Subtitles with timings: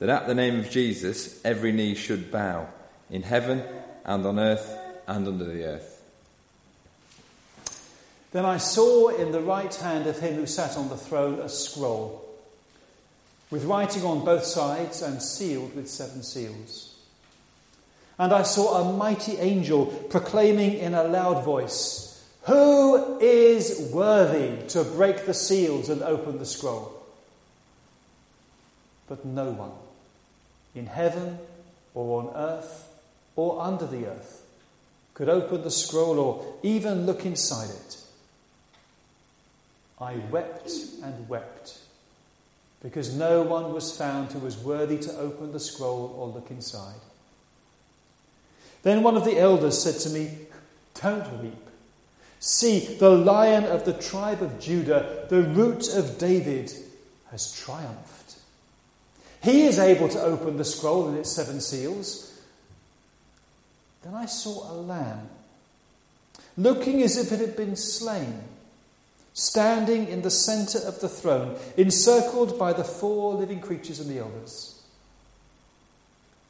[0.00, 2.66] that at the name of Jesus every knee should bow,
[3.08, 3.62] in heaven
[4.04, 4.76] and on earth
[5.06, 6.02] and under the earth.
[8.32, 11.48] Then I saw in the right hand of him who sat on the throne a
[11.48, 12.26] scroll,
[13.50, 16.94] with writing on both sides and sealed with seven seals.
[18.18, 24.84] And I saw a mighty angel proclaiming in a loud voice, who is worthy to
[24.84, 26.96] break the seals and open the scroll?
[29.08, 29.72] But no one,
[30.74, 31.38] in heaven
[31.94, 32.88] or on earth
[33.36, 34.46] or under the earth,
[35.14, 37.96] could open the scroll or even look inside it.
[40.00, 40.70] I wept
[41.02, 41.78] and wept
[42.82, 47.00] because no one was found who was worthy to open the scroll or look inside.
[48.82, 50.38] Then one of the elders said to me,
[51.00, 51.66] Don't weep.
[52.38, 56.72] See, the lion of the tribe of Judah, the root of David,
[57.30, 58.19] has triumphed.
[59.42, 62.38] He is able to open the scroll and its seven seals.
[64.02, 65.28] Then I saw a lamb,
[66.56, 68.42] looking as if it had been slain,
[69.32, 74.18] standing in the centre of the throne, encircled by the four living creatures and the
[74.18, 74.82] elders.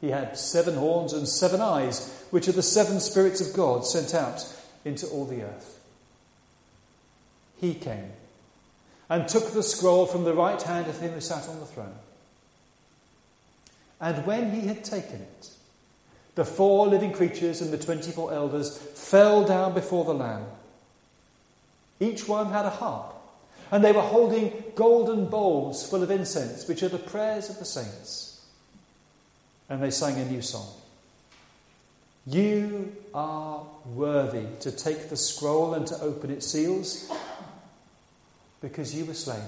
[0.01, 4.15] He had seven horns and seven eyes, which are the seven spirits of God sent
[4.15, 4.45] out
[4.85, 5.81] into all the earth
[7.61, 8.11] he came
[9.09, 11.95] and took the scroll from the right hand of him who sat on the throne.
[14.01, 15.51] And when he had taken it,
[16.35, 20.47] the four living creatures and the twenty four elders fell down before the Lamb.
[21.99, 23.15] Each one had a harp,
[23.71, 27.65] and they were holding golden bowls full of incense, which are the prayers of the
[27.67, 28.41] saints.
[29.69, 30.67] And they sang a new song.
[32.27, 37.11] You are worthy to take the scroll and to open its seals
[38.61, 39.43] because you were slain.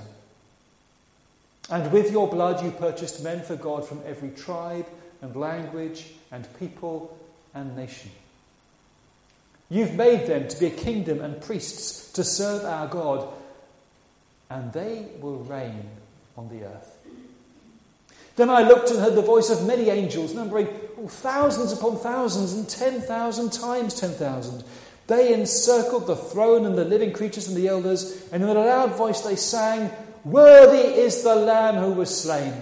[1.70, 4.86] And with your blood you purchased men for God from every tribe
[5.20, 7.16] and language and people
[7.54, 8.10] and nation.
[9.70, 13.28] You've made them to be a kingdom and priests to serve our God,
[14.50, 15.88] and they will reign
[16.36, 16.98] on the earth.
[18.36, 20.68] Then I looked and heard the voice of many angels, numbering
[20.98, 24.64] oh, thousands upon thousands and ten thousand times ten thousand
[25.06, 28.94] they encircled the throne and the living creatures and the elders, and in a loud
[28.94, 29.90] voice they sang,
[30.24, 32.54] Worthy is the Lamb who was slain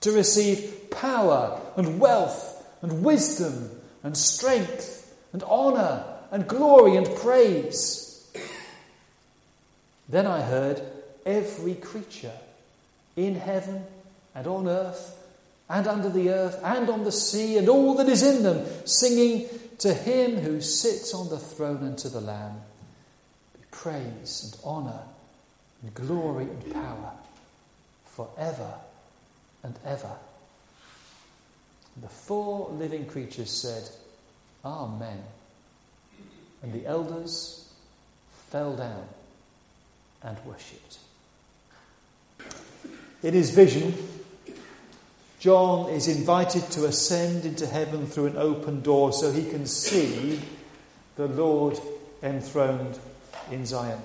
[0.00, 3.70] to receive power and wealth and wisdom
[4.02, 8.30] and strength and honour and glory and praise.
[10.08, 10.82] Then I heard
[11.24, 12.32] every creature
[13.16, 13.84] in heaven
[14.34, 15.16] and on earth
[15.68, 19.46] and under the earth and on the sea and all that is in them singing
[19.78, 22.60] to him who sits on the throne and to the Lamb
[23.54, 25.02] be praise and honour
[25.82, 27.12] and glory and power
[28.04, 28.74] forever
[29.62, 30.16] and ever.
[32.00, 33.88] The four living creatures said,
[34.64, 35.22] Amen.
[36.62, 37.72] And the elders
[38.50, 39.06] fell down
[40.22, 40.98] and worshipped.
[43.22, 43.94] In his vision,
[45.40, 50.40] John is invited to ascend into heaven through an open door so he can see
[51.16, 51.78] the Lord
[52.22, 52.98] enthroned
[53.50, 54.00] in Zion.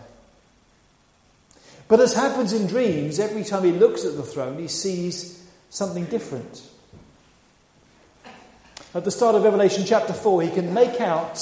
[1.87, 6.05] But as happens in dreams, every time he looks at the throne, he sees something
[6.05, 6.61] different.
[8.95, 11.37] At the start of Revelation chapter 4, he can make out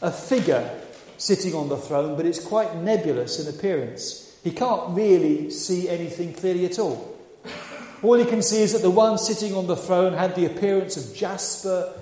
[0.00, 0.80] a figure
[1.18, 4.38] sitting on the throne, but it's quite nebulous in appearance.
[4.44, 7.16] He can't really see anything clearly at all.
[8.02, 10.96] All he can see is that the one sitting on the throne had the appearance
[10.96, 11.92] of jasper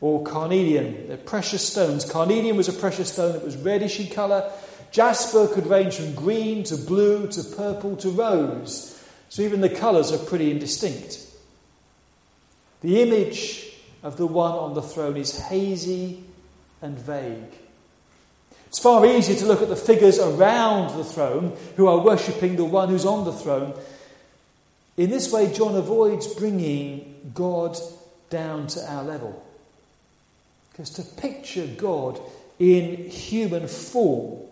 [0.00, 1.08] or carnelian.
[1.08, 2.04] They're precious stones.
[2.04, 4.52] Carnelian was a precious stone that was reddish in colour.
[4.90, 8.92] Jasper could range from green to blue to purple to rose.
[9.28, 11.24] So even the colours are pretty indistinct.
[12.80, 13.68] The image
[14.02, 16.22] of the one on the throne is hazy
[16.80, 17.52] and vague.
[18.68, 22.64] It's far easier to look at the figures around the throne who are worshipping the
[22.64, 23.74] one who's on the throne
[24.96, 27.76] in this way, John avoids bringing God
[28.30, 29.44] down to our level.
[30.70, 32.20] Because to picture God
[32.58, 34.45] in human form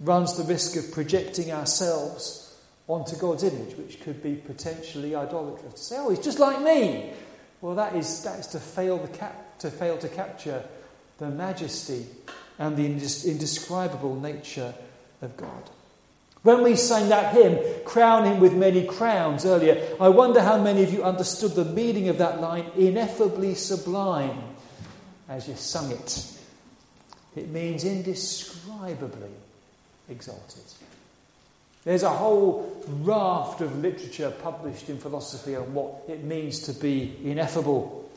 [0.00, 2.42] runs the risk of projecting ourselves
[2.88, 5.74] onto God's image, which could be potentially idolatrous.
[5.74, 7.12] To say, oh, he's just like me.
[7.60, 10.62] Well, that is, that is to, fail the cap- to fail to capture
[11.18, 12.06] the majesty
[12.58, 14.74] and the indescribable nature
[15.22, 15.70] of God.
[16.42, 20.84] When we sang that hymn, Crown Him with Many Crowns, earlier, I wonder how many
[20.84, 24.44] of you understood the meaning of that line, ineffably sublime,
[25.28, 26.38] as you sung it.
[27.34, 29.32] It means indescribably
[30.08, 30.62] exalted.
[31.84, 37.16] There's a whole raft of literature published in philosophy on what it means to be
[37.22, 38.10] ineffable,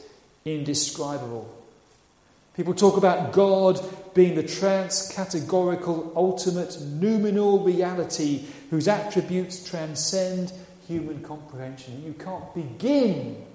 [0.43, 1.55] indescribable.
[2.55, 3.79] People talk about God
[4.13, 10.51] being the trans-categorical, ultimate, noumenal reality whose attributes transcend
[10.87, 12.03] human comprehension.
[12.03, 13.45] You can't begin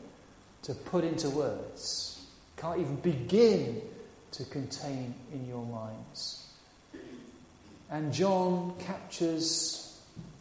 [0.63, 2.25] to put into words,
[2.57, 3.83] can't even begin
[4.31, 6.44] to contain in your minds.
[7.91, 9.99] And John captures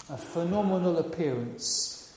[0.10, 2.14] a phenomenal appearance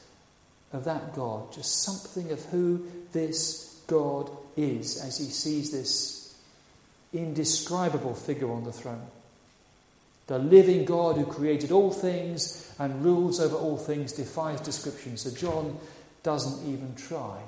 [0.72, 6.34] of that God, just something of who this God is as he sees this
[7.12, 9.06] indescribable figure on the throne.
[10.26, 15.16] The living God who created all things and rules over all things defies description.
[15.16, 15.78] So John
[16.22, 17.40] doesn't even try.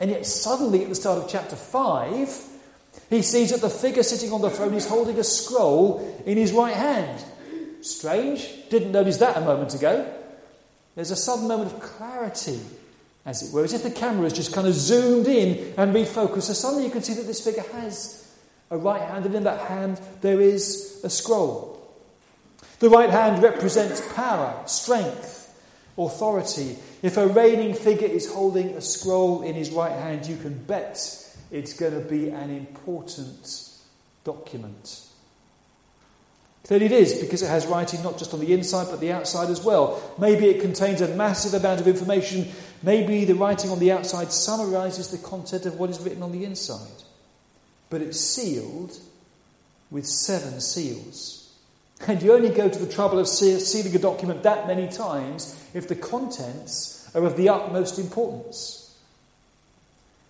[0.00, 2.48] And yet, suddenly, at the start of chapter 5,
[3.10, 6.52] he sees that the figure sitting on the throne is holding a scroll in his
[6.52, 7.22] right hand.
[7.80, 8.48] Strange.
[8.70, 10.10] Didn't notice that a moment ago.
[10.94, 12.60] There's a sudden moment of clarity,
[13.24, 16.42] as it were, as if the camera has just kind of zoomed in and refocused.
[16.42, 18.30] So suddenly you can see that this figure has
[18.70, 21.78] a right hand, and in that hand there is a scroll.
[22.78, 25.54] The right hand represents power, strength,
[25.96, 26.76] authority.
[27.02, 31.21] If a reigning figure is holding a scroll in his right hand, you can bet
[31.52, 33.68] it's going to be an important
[34.24, 35.06] document.
[36.64, 39.50] Clearly, it is because it has writing not just on the inside but the outside
[39.50, 40.14] as well.
[40.18, 42.48] Maybe it contains a massive amount of information.
[42.82, 46.44] Maybe the writing on the outside summarizes the content of what is written on the
[46.44, 47.02] inside.
[47.90, 48.96] But it's sealed
[49.90, 51.52] with seven seals.
[52.06, 55.86] And you only go to the trouble of sealing a document that many times if
[55.86, 58.81] the contents are of the utmost importance.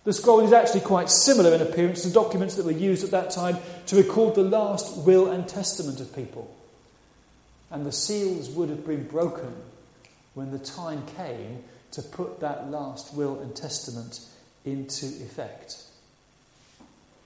[0.04, 3.31] The scroll is actually quite similar in appearance to documents that were used at that
[3.31, 6.54] time to record the last will and testament of people.
[7.70, 9.54] And the seals would have been broken
[10.34, 11.62] when the time came
[11.93, 14.20] to put that last will and testament
[14.64, 15.84] into effect.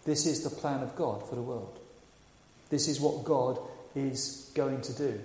[0.05, 1.79] This is the plan of God for the world.
[2.69, 3.59] This is what God
[3.95, 5.21] is going to do.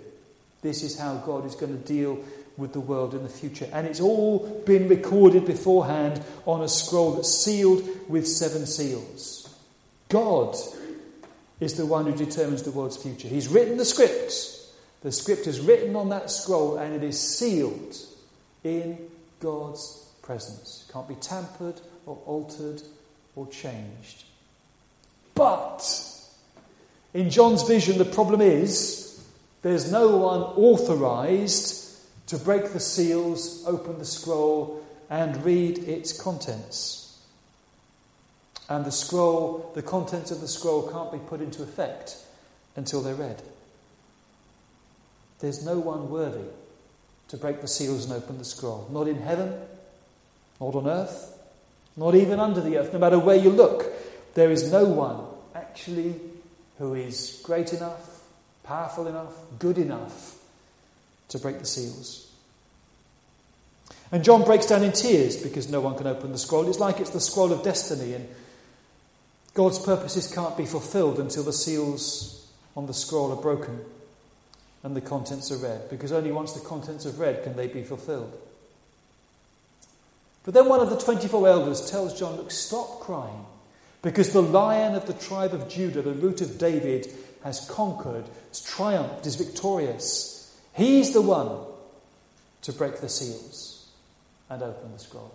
[0.62, 2.24] This is how God is going to deal
[2.58, 3.68] with the world in the future.
[3.72, 9.54] And it's all been recorded beforehand on a scroll that's sealed with seven seals.
[10.10, 10.56] God
[11.60, 13.28] is the one who determines the world's future.
[13.28, 14.34] He's written the script.
[15.02, 17.96] The script is written on that scroll and it is sealed
[18.64, 18.98] in
[19.40, 20.86] God's presence.
[20.88, 22.82] It can't be tampered or altered
[23.36, 24.26] or changed.
[25.34, 25.82] But
[27.14, 29.24] in John's vision, the problem is
[29.62, 31.91] there's no one authorized
[32.32, 37.20] to break the seals, open the scroll, and read its contents.
[38.70, 42.16] And the scroll, the contents of the scroll can't be put into effect
[42.78, 43.42] until they're read.
[45.40, 46.48] There's no one worthy
[47.28, 48.88] to break the seals and open the scroll.
[48.90, 49.54] Not in heaven,
[50.62, 51.38] not on earth,
[51.98, 52.94] not even under the earth.
[52.94, 53.88] No matter where you look,
[54.36, 56.16] there is no one actually
[56.78, 58.24] who is great enough,
[58.64, 60.38] powerful enough, good enough
[61.28, 62.31] to break the seals.
[64.12, 66.68] And John breaks down in tears because no one can open the scroll.
[66.68, 68.28] It's like it's the scroll of destiny, and
[69.54, 73.80] God's purposes can't be fulfilled until the seals on the scroll are broken
[74.84, 77.84] and the contents are read, because only once the contents are read can they be
[77.84, 78.36] fulfilled.
[80.44, 83.46] But then one of the 24 elders tells John, Look, stop crying,
[84.02, 87.08] because the lion of the tribe of Judah, the root of David,
[87.44, 90.52] has conquered, has triumphed, is victorious.
[90.74, 91.60] He's the one
[92.64, 93.71] to break the seals
[94.52, 95.34] and open the scroll.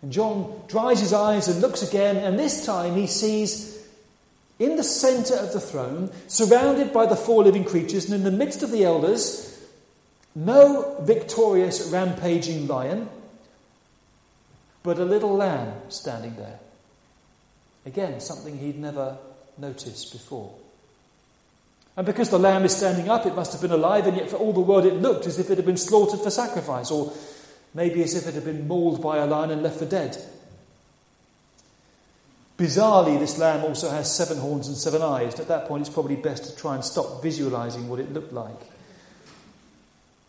[0.00, 3.86] And John dries his eyes and looks again, and this time he sees
[4.58, 8.36] in the centre of the throne, surrounded by the four living creatures, and in the
[8.36, 9.60] midst of the elders,
[10.34, 13.08] no victorious rampaging lion,
[14.82, 16.58] but a little lamb standing there.
[17.84, 19.18] Again, something he'd never
[19.58, 20.54] noticed before.
[21.96, 24.36] And because the lamb is standing up, it must have been alive, and yet for
[24.36, 27.12] all the world it looked as if it had been slaughtered for sacrifice, or
[27.74, 30.16] maybe as if it had been mauled by a lion and left for dead.
[32.58, 35.40] Bizarrely, this lamb also has seven horns and seven eyes.
[35.40, 38.60] At that point, it's probably best to try and stop visualizing what it looked like.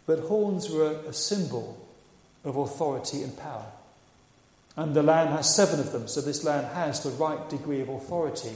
[0.05, 1.85] But horns were a symbol
[2.43, 3.65] of authority and power.
[4.75, 7.89] And the Lamb has seven of them, so this Lamb has the right degree of
[7.89, 8.53] authority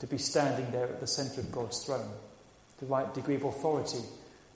[0.00, 2.10] to be standing there at the centre of God's throne,
[2.80, 4.02] the right degree of authority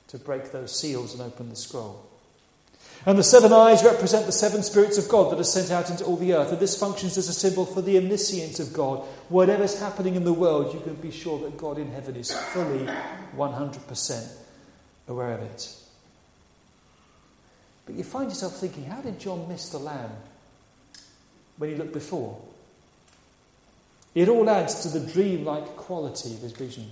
[0.08, 2.04] to break those seals and open the scroll.
[3.06, 6.04] And the seven eyes represent the seven spirits of God that are sent out into
[6.04, 6.50] all the earth.
[6.50, 8.98] And this functions as a symbol for the omniscience of God.
[9.28, 12.84] Whatever's happening in the world, you can be sure that God in heaven is fully
[13.36, 14.32] 100%
[15.06, 15.72] aware of it.
[17.86, 20.10] But you find yourself thinking, how did John miss the lamb
[21.58, 22.36] when he looked before?
[24.16, 26.90] It all adds to the dreamlike quality of his vision.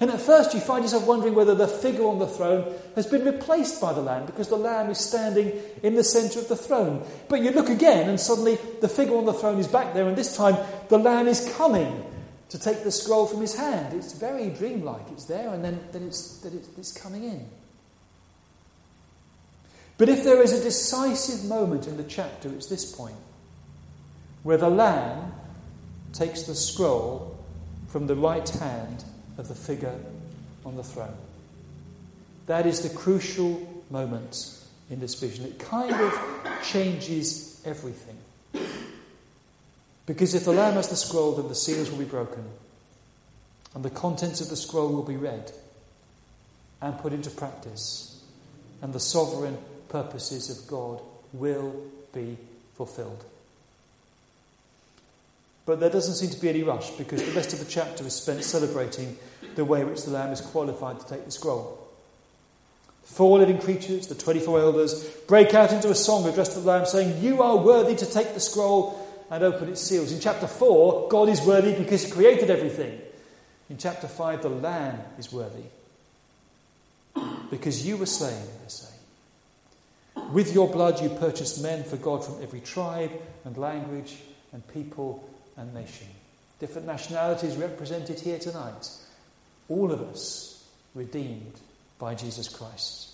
[0.00, 3.24] And at first, you find yourself wondering whether the figure on the throne has been
[3.24, 5.52] replaced by the Lamb because the Lamb is standing
[5.82, 7.04] in the centre of the throne.
[7.28, 10.16] But you look again, and suddenly the figure on the throne is back there, and
[10.16, 10.56] this time
[10.88, 12.04] the Lamb is coming
[12.50, 13.92] to take the scroll from his hand.
[13.92, 15.10] It's very dreamlike.
[15.10, 17.48] It's there, and then, then it's, then it's coming in.
[19.96, 23.16] But if there is a decisive moment in the chapter, it's this point
[24.44, 25.32] where the Lamb
[26.12, 27.36] takes the scroll
[27.88, 29.04] from the right hand
[29.38, 29.98] of the figure
[30.66, 31.16] on the throne.
[32.46, 34.58] That is the crucial moment
[34.90, 35.44] in this vision.
[35.44, 36.12] It kind of
[36.62, 38.16] changes everything.
[40.06, 42.44] Because if the Lamb has the scroll, then the seals will be broken,
[43.74, 45.52] and the contents of the scroll will be read
[46.80, 48.22] and put into practice,
[48.80, 51.02] and the sovereign purposes of God
[51.32, 51.74] will
[52.14, 52.38] be
[52.74, 53.24] fulfilled.
[55.68, 58.14] But there doesn't seem to be any rush because the rest of the chapter is
[58.14, 59.18] spent celebrating
[59.54, 61.86] the way in which the Lamb is qualified to take the scroll.
[63.04, 66.86] Four living creatures, the 24 elders, break out into a song addressed to the Lamb,
[66.86, 70.10] saying, You are worthy to take the scroll and open its seals.
[70.10, 72.98] In chapter 4, God is worthy because he created everything.
[73.68, 75.64] In chapter 5, the Lamb is worthy
[77.50, 78.88] because you were slain, they say.
[80.32, 83.12] With your blood you purchased men for God from every tribe
[83.44, 84.16] and language
[84.54, 86.06] and people and nation.
[86.60, 88.88] Different nationalities represented here tonight.
[89.68, 91.60] All of us redeemed
[91.98, 93.10] by Jesus Christ.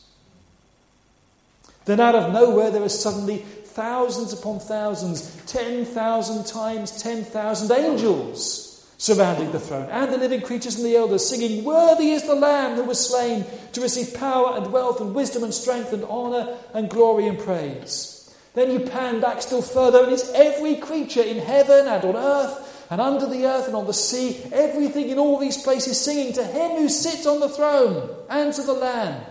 [1.84, 9.52] Then out of nowhere there are suddenly thousands upon thousands, 10,000 times 10,000 angels surrounding
[9.52, 12.84] the throne, and the living creatures and the elders, singing, Worthy is the Lamb who
[12.84, 17.26] was slain to receive power and wealth and wisdom and strength and honour and glory
[17.26, 18.13] and praise.
[18.54, 22.86] Then you pan back still further, and it's every creature in heaven and on earth
[22.90, 26.44] and under the earth and on the sea, everything in all these places singing to
[26.44, 29.24] Him who sits on the throne and to the Lamb.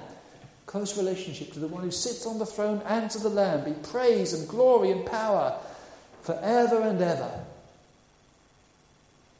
[0.65, 3.63] Close relationship to the one who sits on the throne and to the Lamb.
[3.63, 5.57] Be praise and glory and power
[6.21, 7.45] forever and ever.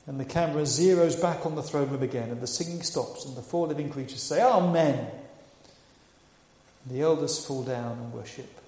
[0.05, 3.35] And the camera zeroes back on the throne room again, and the singing stops, and
[3.35, 5.07] the four living creatures say, Amen.
[6.85, 8.62] And the elders fall down and worship.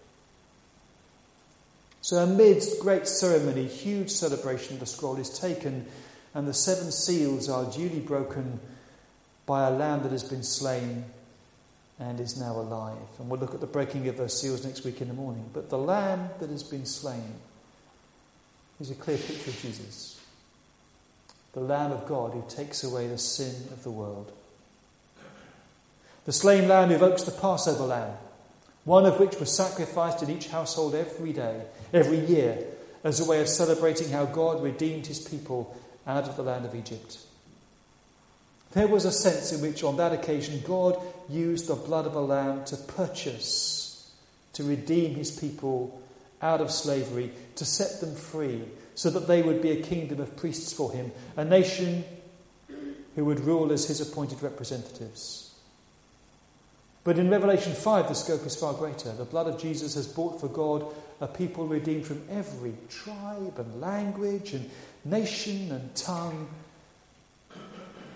[2.06, 5.88] So, amidst great ceremony, huge celebration, the scroll is taken,
[6.36, 8.60] and the seven seals are duly broken
[9.48, 11.06] by a lamb that has been slain
[11.98, 13.00] and is now alive.
[13.18, 15.50] And we'll look at the breaking of those seals next week in the morning.
[15.52, 17.34] But the lamb that has been slain
[18.80, 20.22] is a clear picture of Jesus,
[21.54, 24.32] the Lamb of God who takes away the sin of the world.
[26.26, 28.16] The slain lamb evokes the Passover lamb
[28.86, 31.62] one of which was sacrificed in each household every day,
[31.92, 32.64] every year,
[33.04, 35.76] as a way of celebrating how God redeemed his people
[36.08, 37.18] out of the land of Egypt.
[38.72, 42.20] There was a sense in which, on that occasion, God used the blood of a
[42.20, 44.12] lamb to purchase,
[44.54, 46.02] to redeem his people
[46.42, 48.64] out of slavery, to set them free,
[48.94, 52.04] so that they would be a kingdom of priests for him, a nation
[53.16, 55.45] who would rule as his appointed representatives.
[57.06, 59.14] But in Revelation 5, the scope is far greater.
[59.14, 60.88] The blood of Jesus has bought for God
[61.22, 64.70] a people redeemed from every tribe and language and
[65.06, 66.50] nation and tongue.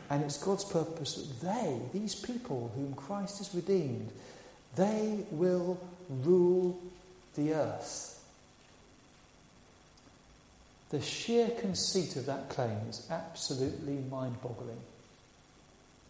[0.10, 4.10] And it's God's purpose that they, these people whom Christ has redeemed,
[4.76, 5.80] they will
[6.10, 6.82] rule
[7.36, 8.20] the earth.
[10.90, 14.82] The sheer conceit of that claim is absolutely mind boggling.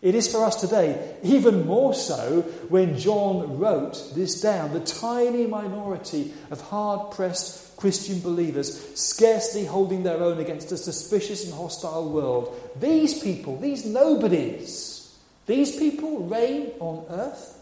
[0.02, 4.72] It is for us today, even more so when John wrote this down.
[4.72, 11.46] The tiny minority of hard pressed Christian believers, scarcely holding their own against a suspicious
[11.46, 12.58] and hostile world.
[12.80, 17.56] These people, these nobodies, these people reign on earth.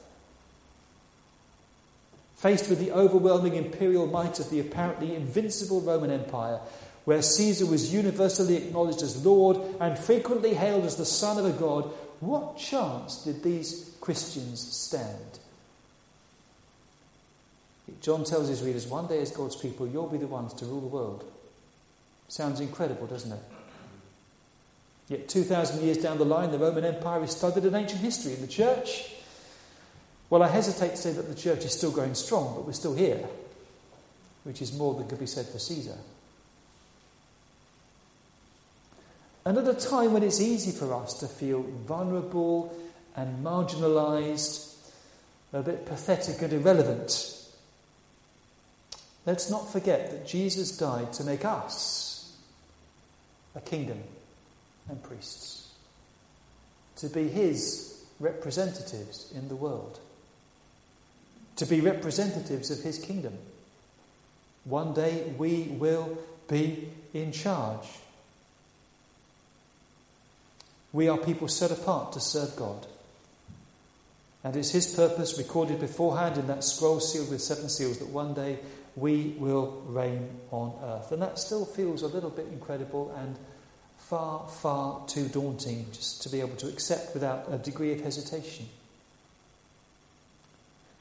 [2.36, 6.60] Faced with the overwhelming imperial might of the apparently invincible Roman Empire,
[7.06, 11.58] where Caesar was universally acknowledged as Lord and frequently hailed as the Son of a
[11.58, 15.40] God, what chance did these Christians stand
[18.02, 20.82] John tells his readers, one day as God's people, you'll be the ones to rule
[20.82, 21.24] the world.
[22.28, 23.40] Sounds incredible, doesn't it?
[25.08, 28.34] Yet 2,000 years down the line, the Roman Empire is studied in ancient history.
[28.34, 29.14] In the church,
[30.30, 32.94] well, I hesitate to say that the church is still going strong, but we're still
[32.94, 33.26] here,
[34.44, 35.96] which is more than could be said for Caesar.
[39.48, 42.78] And at a time when it's easy for us to feel vulnerable
[43.16, 44.76] and marginalized,
[45.54, 47.34] a bit pathetic and irrelevant,
[49.26, 52.36] let's not forget that Jesus died to make us
[53.56, 54.04] a kingdom
[54.90, 55.72] and priests,
[56.98, 59.98] to be his representatives in the world,
[61.56, 63.38] to be representatives of his kingdom.
[64.66, 66.18] One day we will
[66.50, 67.88] be in charge.
[70.94, 72.86] We are people set apart to serve God.
[74.44, 78.34] And it's His purpose, recorded beforehand in that scroll sealed with seven seals, that one
[78.34, 78.60] day
[78.96, 81.12] we will reign on earth.
[81.12, 83.36] And that still feels a little bit incredible and
[83.98, 88.68] far, far too daunting just to be able to accept without a degree of hesitation.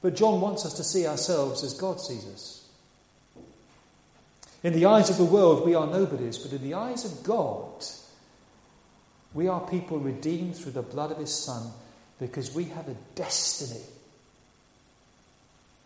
[0.02, 2.68] But John wants us to see ourselves as God sees us.
[4.62, 7.84] In the eyes of the world, we are nobodies, but in the eyes of God,
[9.36, 11.70] we are people redeemed through the blood of His Son
[12.18, 13.84] because we have a destiny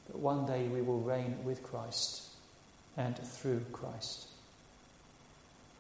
[0.07, 2.29] that one day we will reign with Christ
[2.97, 4.29] and through Christ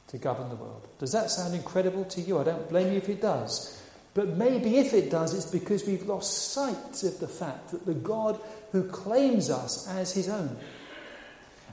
[0.08, 0.84] to govern the world.
[0.98, 2.40] Does that sound incredible to you?
[2.40, 3.80] I don't blame you if it does.
[4.14, 7.94] But maybe if it does, it's because we've lost sight of the fact that the
[7.94, 8.40] God
[8.72, 10.58] who claims us as his own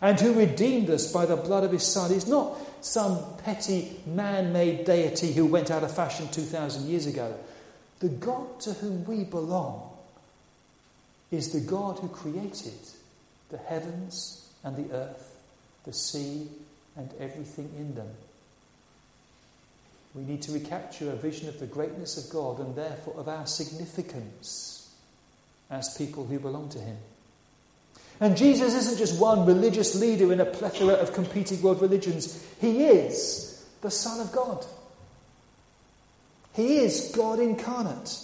[0.02, 4.54] and who redeemed us by the blood of his Son is not some petty man
[4.54, 7.36] made deity who went out of fashion 2,000 years ago.
[8.00, 9.92] The God to whom we belong
[11.32, 12.80] is the God who created
[13.50, 15.36] the heavens and the earth,
[15.86, 16.48] the sea,
[16.96, 18.10] and everything in them.
[20.14, 23.46] We need to recapture a vision of the greatness of God and therefore of our
[23.46, 24.90] significance
[25.70, 26.98] as people who belong to Him.
[28.20, 32.86] And Jesus isn't just one religious leader in a plethora of competing world religions, He
[32.86, 34.66] is the Son of God.
[36.54, 38.18] He is God incarnate.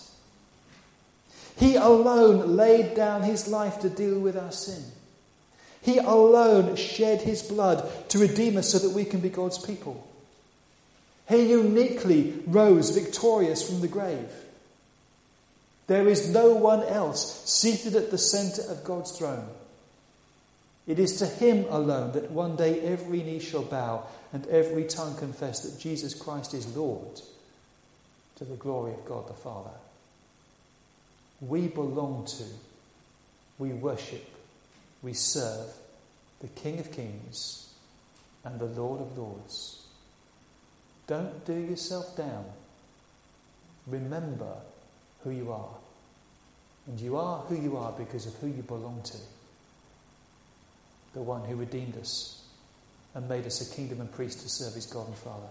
[1.58, 4.84] He alone laid down his life to deal with our sin.
[5.84, 10.08] He alone shed his blood to redeem us so that we can be God's people.
[11.30, 14.32] He uniquely rose victorious from the grave.
[15.88, 19.48] There is no one else seated at the centre of God's throne.
[20.86, 25.16] It is to him alone that one day every knee shall bow and every tongue
[25.16, 27.22] confess that Jesus Christ is Lord
[28.36, 29.70] to the glory of God the Father.
[31.40, 32.44] We belong to,
[33.60, 34.28] we worship,
[35.02, 35.70] we serve
[36.42, 37.74] the King of Kings
[38.44, 39.86] and the Lord of Lords.
[41.08, 42.46] Don't do yourself down.
[43.88, 44.56] Remember
[45.24, 45.76] who you are.
[46.88, 49.18] And you are who you are because of who you belong to.
[51.14, 52.44] The one who redeemed us
[53.14, 55.48] and made us a kingdom and priest to serve his God and Father.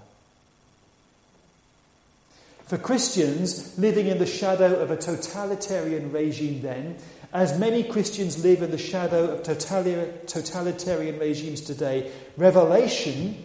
[2.66, 6.96] For Christians living in the shadow of a totalitarian regime, then,
[7.32, 13.36] as many Christians live in the shadow of totalitarian regimes today, Revelation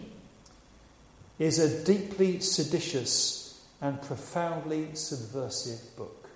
[1.38, 6.28] is a deeply seditious and profoundly subversive book.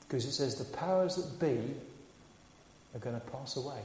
[0.00, 1.74] Because it says the powers that be
[2.94, 3.80] are going to pass away.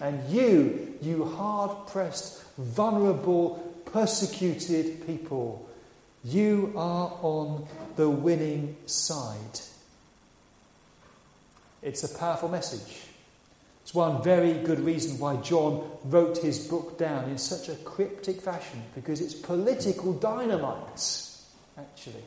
[0.00, 3.56] And you, you hard pressed, vulnerable,
[3.86, 5.68] persecuted people,
[6.24, 9.60] you are on the winning side.
[11.82, 13.04] It's a powerful message.
[13.82, 18.40] It's one very good reason why John wrote his book down in such a cryptic
[18.40, 21.22] fashion, because it's political dynamite,
[21.78, 22.24] actually.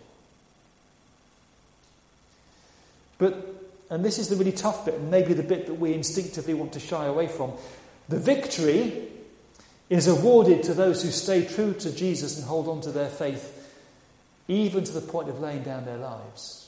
[3.18, 6.54] But, and this is the really tough bit, and maybe the bit that we instinctively
[6.54, 7.54] want to shy away from.
[8.08, 9.08] The victory
[9.90, 13.56] is awarded to those who stay true to Jesus and hold on to their faith
[14.48, 16.68] even to the point of laying down their lives.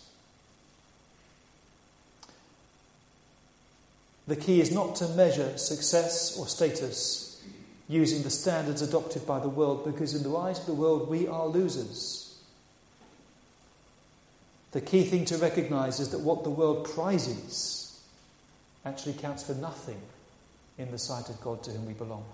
[4.28, 7.44] The key is not to measure success or status
[7.90, 11.28] using the standards adopted by the world, because in the eyes of the world, we
[11.28, 12.21] are losers.
[14.72, 18.02] The key thing to recognize is that what the world prizes
[18.86, 20.02] actually counts for nothing
[20.78, 22.26] in the sight of God to whom we belong.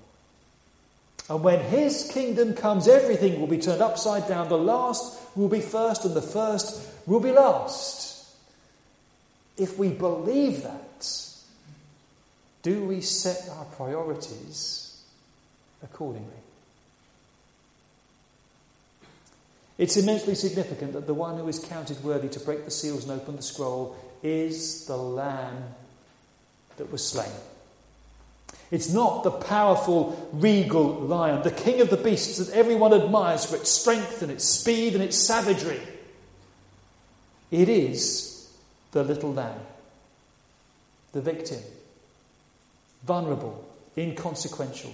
[1.29, 4.47] And when his kingdom comes, everything will be turned upside down.
[4.47, 8.25] The last will be first, and the first will be last.
[9.57, 11.11] If we believe that,
[12.61, 15.01] do we set our priorities
[15.83, 16.31] accordingly?
[19.77, 23.11] It's immensely significant that the one who is counted worthy to break the seals and
[23.11, 25.75] open the scroll is the Lamb
[26.77, 27.31] that was slain.
[28.71, 33.55] It's not the powerful, regal lion, the king of the beasts that everyone admires for
[33.55, 35.79] its strength and its speed and its savagery.
[37.49, 38.51] It is
[38.91, 39.59] the little lamb,
[41.13, 41.59] the victim,
[43.05, 43.63] vulnerable,
[43.97, 44.93] inconsequential.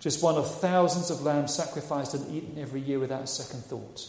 [0.00, 4.08] Just one of thousands of lambs sacrificed and eaten every year without a second thought.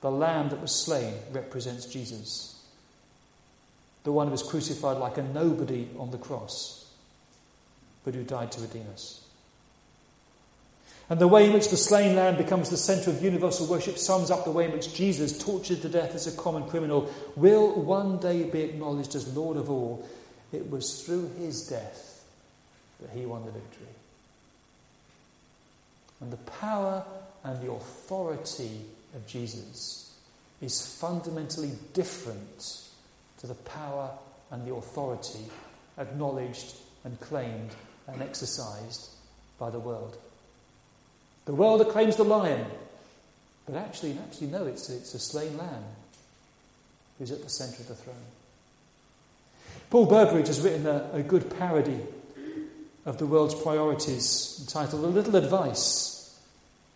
[0.00, 2.58] The lamb that was slain represents Jesus
[4.08, 6.90] the one who was crucified like a nobody on the cross,
[8.06, 9.22] but who died to redeem us.
[11.10, 14.30] And the way in which the slain lamb becomes the centre of universal worship sums
[14.30, 18.18] up the way in which Jesus, tortured to death as a common criminal, will one
[18.18, 20.08] day be acknowledged as Lord of all.
[20.52, 22.17] It was through his death
[23.18, 23.86] he won the victory.
[26.20, 27.04] And the power
[27.44, 28.80] and the authority
[29.14, 30.16] of Jesus
[30.60, 32.82] is fundamentally different
[33.38, 34.10] to the power
[34.50, 35.44] and the authority
[35.98, 37.70] acknowledged and claimed
[38.06, 39.10] and exercised
[39.58, 40.16] by the world.
[41.44, 42.66] The world acclaims the lion,
[43.66, 45.84] but actually, actually no, it's, it's a slain lamb
[47.18, 48.16] who's at the centre of the throne.
[49.90, 52.00] Paul Burbridge has written a, a good parody
[53.08, 56.38] of the world's priorities entitled A Little Advice,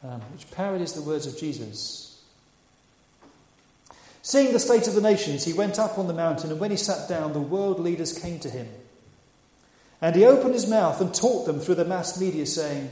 [0.05, 2.03] um, which parodies the words of Jesus
[4.25, 6.77] Seeing the state of the nations, he went up on the mountain, and when he
[6.77, 8.69] sat down, the world leaders came to him.
[10.01, 12.89] And he opened his mouth and taught them through the mass media, saying,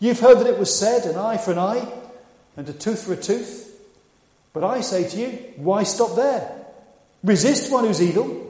[0.00, 1.88] You've heard that it was said, an eye for an eye,
[2.56, 3.80] and a tooth for a tooth.
[4.52, 6.66] But I say to you, why stop there?
[7.22, 8.42] Resist one who's evil.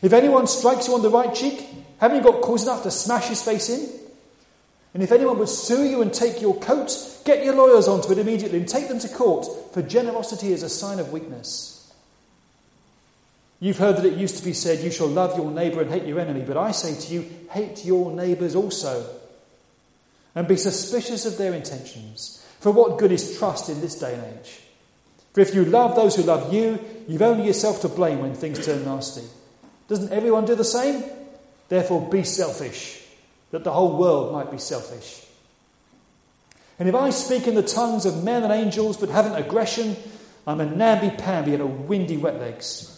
[0.00, 1.66] If anyone strikes you on the right cheek,
[1.98, 3.88] haven't you got cause enough to smash his face in?
[4.94, 6.90] And if anyone would sue you and take your coat,
[7.24, 10.68] get your lawyers onto it immediately and take them to court, for generosity is a
[10.68, 11.74] sign of weakness.
[13.58, 16.04] You've heard that it used to be said, You shall love your neighbour and hate
[16.04, 19.08] your enemy, but I say to you, hate your neighbours also.
[20.34, 22.44] And be suspicious of their intentions.
[22.60, 24.60] For what good is trust in this day and age?
[25.32, 26.78] For if you love those who love you,
[27.08, 29.24] you've only yourself to blame when things turn nasty.
[29.88, 31.02] Doesn't everyone do the same?
[31.68, 33.02] Therefore, be selfish
[33.50, 35.24] that the whole world might be selfish.
[36.78, 39.96] And if I speak in the tongues of men and angels but haven't aggression,
[40.46, 42.90] I'm a namby-pamby and a windy wet legs.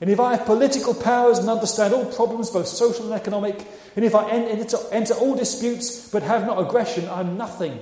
[0.00, 4.04] And if I have political powers and understand all problems, both social and economic, and
[4.04, 7.80] if I enter, enter all disputes but have not aggression, I'm nothing.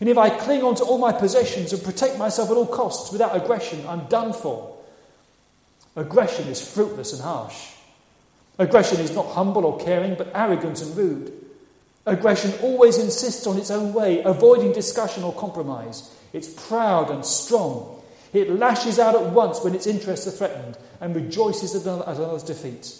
[0.00, 3.12] And if I cling on to all my possessions and protect myself at all costs
[3.12, 4.76] without aggression, I'm done for.
[5.94, 7.72] Aggression is fruitless and harsh.
[8.58, 11.32] Aggression is not humble or caring, but arrogant and rude.
[12.04, 16.14] Aggression always insists on its own way, avoiding discussion or compromise.
[16.32, 18.02] It's proud and strong.
[18.32, 22.98] It lashes out at once when its interests are threatened and rejoices at another's defeat.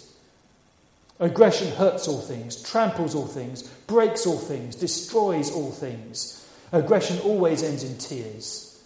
[1.19, 6.47] Aggression hurts all things, tramples all things, breaks all things, destroys all things.
[6.71, 8.83] Aggression always ends in tears.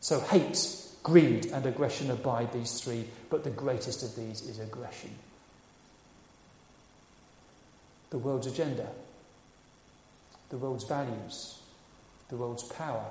[0.00, 5.10] So hate, greed, and aggression abide these three, but the greatest of these is aggression
[8.14, 8.86] the world's agenda,
[10.48, 11.58] the world's values,
[12.28, 13.04] the world's power,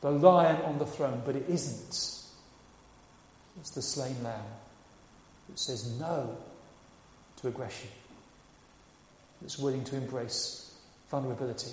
[0.00, 1.88] the lion on the throne, but it isn't.
[3.58, 4.44] It's the slain lamb
[5.48, 6.36] that says no
[7.38, 7.88] to aggression,
[9.42, 10.72] that's willing to embrace
[11.10, 11.72] vulnerability.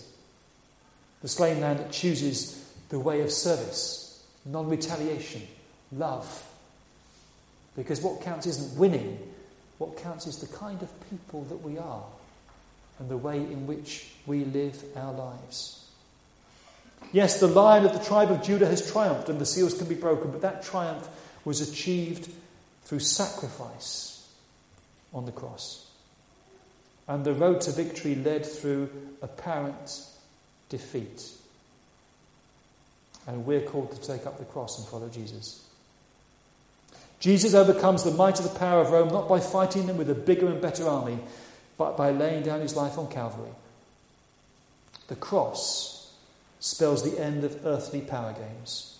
[1.21, 5.43] The slain lamb that chooses the way of service, non retaliation,
[5.91, 6.51] love.
[7.75, 9.19] Because what counts isn't winning,
[9.77, 12.01] what counts is the kind of people that we are
[13.01, 15.83] and the way in which we live our lives.
[17.11, 19.95] Yes, the lion of the tribe of Judah has triumphed and the seals can be
[19.95, 21.09] broken, but that triumph
[21.43, 22.31] was achieved
[22.83, 24.29] through sacrifice
[25.15, 25.89] on the cross.
[27.07, 28.91] And the road to victory led through
[29.23, 30.05] apparent
[30.69, 31.27] defeat.
[33.25, 35.67] And we're called to take up the cross and follow Jesus.
[37.19, 40.15] Jesus overcomes the might of the power of Rome not by fighting them with a
[40.15, 41.17] bigger and better army,
[41.81, 43.49] but by laying down his life on Calvary.
[45.07, 46.13] The cross
[46.59, 48.99] spells the end of earthly power games.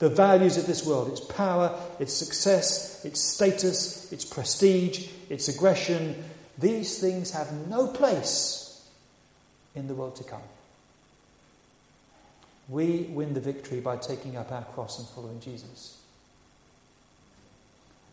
[0.00, 6.24] The values of this world, its power, its success, its status, its prestige, its aggression,
[6.58, 8.84] these things have no place
[9.76, 10.42] in the world to come.
[12.68, 15.98] We win the victory by taking up our cross and following Jesus.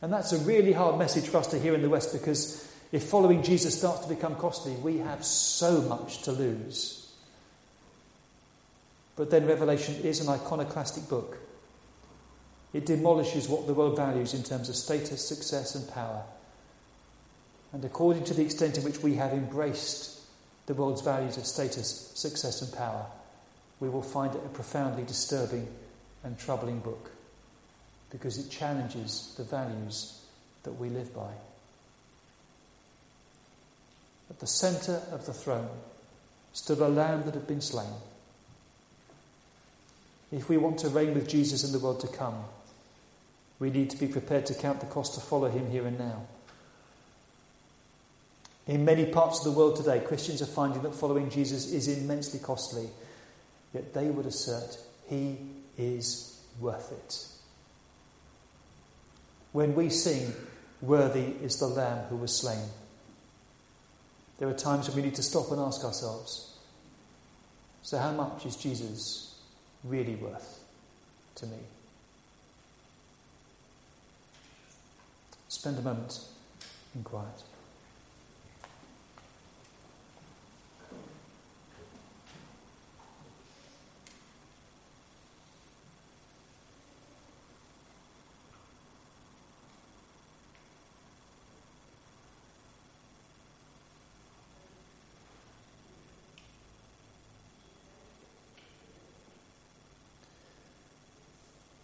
[0.04, 3.06] And that's a really hard message for us to hear in the West because if
[3.06, 7.12] following Jesus starts to become costly, we have so much to lose.
[9.16, 11.40] But then Revelation is an iconoclastic book.
[12.72, 16.22] It demolishes what the world values in terms of status, success, and power.
[17.72, 20.20] And according to the extent in which we have embraced
[20.68, 23.08] the world's values of status, success, and power,
[23.80, 25.68] we will find it a profoundly disturbing
[26.24, 27.10] and troubling book
[28.12, 30.22] because it challenges the values
[30.62, 31.32] that we live by.
[34.34, 35.70] At the centre of the throne
[36.54, 37.94] stood a lamb that had been slain.
[40.32, 42.46] If we want to reign with Jesus in the world to come,
[43.60, 46.24] we need to be prepared to count the cost to follow him here and now.
[48.66, 52.40] In many parts of the world today, Christians are finding that following Jesus is immensely
[52.40, 52.90] costly,
[53.72, 55.38] yet they would assert he
[55.78, 57.28] is worth it.
[59.52, 60.34] When we sing,
[60.82, 62.68] Worthy is the Lamb who was slain,
[64.40, 66.58] there are times when we need to stop and ask ourselves,
[67.82, 69.36] So, how much is Jesus
[69.84, 70.64] really worth
[71.36, 71.58] to me?
[75.48, 76.20] Spend a moment
[76.96, 77.44] in quiet.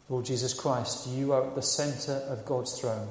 [0.10, 3.10] Lord Jesus Christ, you are at the centre of God's throne,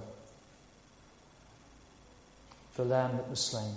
[2.74, 3.74] the Lamb that was slain.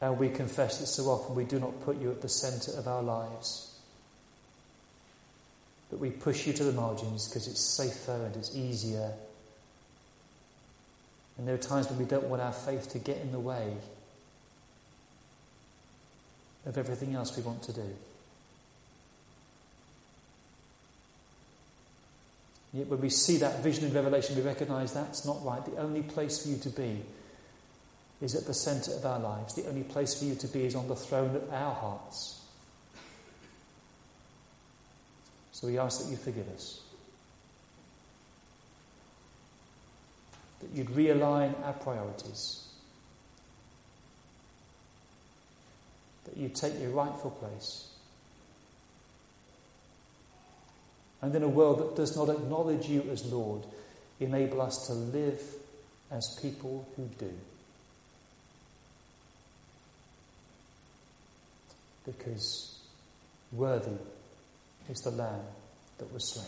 [0.00, 2.88] And we confess that so often we do not put you at the centre of
[2.88, 3.72] our lives.
[5.90, 9.12] But we push you to the margins because it's safer and it's easier.
[11.36, 13.74] And there are times when we don't want our faith to get in the way
[16.66, 17.94] of everything else we want to do.
[22.72, 25.64] Yet when we see that vision in Revelation, we recognize that's not right.
[25.64, 27.02] The only place for you to be
[28.22, 29.54] is at the center of our lives.
[29.54, 32.40] The only place for you to be is on the throne of our hearts.
[35.52, 36.80] So we ask that you forgive us.
[40.60, 42.68] That you'd realign our priorities.
[46.24, 47.91] That you'd take your rightful place.
[51.22, 53.62] And in a world that does not acknowledge you as Lord,
[54.18, 55.40] enable us to live
[56.10, 57.32] as people who do.
[62.04, 62.80] Because
[63.52, 63.96] worthy
[64.90, 65.44] is the Lamb
[65.98, 66.46] that was slain.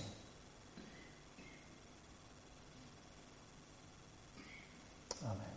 [5.25, 5.54] Amen.